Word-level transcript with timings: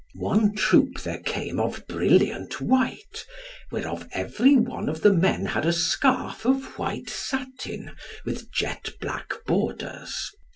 One 0.17 0.55
troop 0.55 0.99
there 1.03 1.19
came 1.19 1.59
of 1.59 1.85
brilliant 1.85 2.59
white, 2.59 3.23
whereof 3.71 4.07
every 4.13 4.55
one 4.55 4.89
of 4.89 5.01
the 5.03 5.13
men 5.13 5.45
had 5.45 5.63
a 5.63 5.71
scarf 5.71 6.43
of 6.43 6.79
white 6.79 7.07
satin 7.07 7.91
with 8.25 8.51
jet 8.51 8.93
black 8.99 9.35
borders. 9.45 10.31